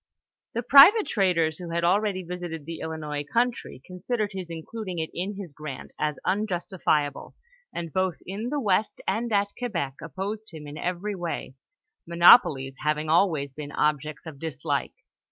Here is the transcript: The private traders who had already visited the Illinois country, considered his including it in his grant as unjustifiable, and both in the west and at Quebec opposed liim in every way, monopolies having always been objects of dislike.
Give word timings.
The 0.55 0.63
private 0.63 1.05
traders 1.05 1.59
who 1.59 1.69
had 1.69 1.83
already 1.83 2.23
visited 2.23 2.65
the 2.65 2.79
Illinois 2.79 3.23
country, 3.23 3.83
considered 3.85 4.31
his 4.33 4.47
including 4.49 4.97
it 4.97 5.11
in 5.13 5.35
his 5.35 5.53
grant 5.53 5.91
as 5.99 6.17
unjustifiable, 6.25 7.35
and 7.71 7.93
both 7.93 8.15
in 8.25 8.49
the 8.49 8.59
west 8.59 8.99
and 9.07 9.31
at 9.31 9.49
Quebec 9.59 9.97
opposed 10.01 10.49
liim 10.51 10.67
in 10.67 10.75
every 10.75 11.13
way, 11.13 11.53
monopolies 12.07 12.77
having 12.79 13.09
always 13.11 13.53
been 13.53 13.71
objects 13.71 14.25
of 14.25 14.39
dislike. 14.39 14.95